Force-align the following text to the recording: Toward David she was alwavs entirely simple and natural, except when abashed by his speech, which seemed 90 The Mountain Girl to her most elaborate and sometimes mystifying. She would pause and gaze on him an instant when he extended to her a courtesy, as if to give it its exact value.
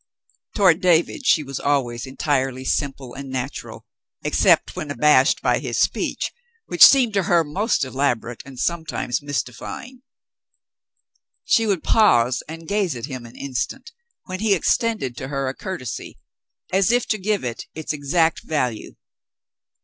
Toward 0.55 0.81
David 0.81 1.27
she 1.27 1.43
was 1.43 1.59
alwavs 1.59 2.07
entirely 2.07 2.65
simple 2.65 3.13
and 3.13 3.29
natural, 3.29 3.85
except 4.23 4.75
when 4.75 4.89
abashed 4.89 5.43
by 5.43 5.59
his 5.59 5.79
speech, 5.79 6.31
which 6.65 6.83
seemed 6.83 7.13
90 7.13 7.13
The 7.13 7.19
Mountain 7.19 7.35
Girl 7.35 7.43
to 7.43 7.51
her 7.51 7.59
most 7.67 7.83
elaborate 7.83 8.41
and 8.43 8.59
sometimes 8.59 9.21
mystifying. 9.21 10.01
She 11.45 11.67
would 11.67 11.83
pause 11.83 12.41
and 12.47 12.67
gaze 12.67 12.97
on 12.97 13.03
him 13.03 13.27
an 13.27 13.35
instant 13.35 13.91
when 14.23 14.39
he 14.39 14.55
extended 14.55 15.15
to 15.17 15.27
her 15.27 15.47
a 15.47 15.53
courtesy, 15.53 16.17
as 16.73 16.91
if 16.91 17.07
to 17.09 17.19
give 17.19 17.43
it 17.43 17.67
its 17.75 17.93
exact 17.93 18.41
value. 18.41 18.95